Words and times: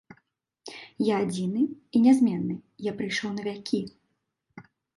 Я 1.07 1.15
адзіны 1.25 1.61
і 1.69 1.97
нязменны, 2.07 2.55
я 2.89 2.97
прыйшоў 3.03 3.29
на 3.39 3.49
вякі. 3.49 3.85